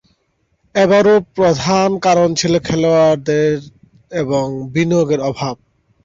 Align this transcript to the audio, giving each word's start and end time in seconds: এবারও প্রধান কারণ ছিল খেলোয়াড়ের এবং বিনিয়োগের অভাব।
এবারও 0.75 1.15
প্রধান 1.35 1.89
কারণ 2.05 2.29
ছিল 2.35 2.53
খেলোয়াড়ের 2.67 3.57
এবং 4.11 4.45
বিনিয়োগের 4.73 5.21
অভাব। 5.29 5.55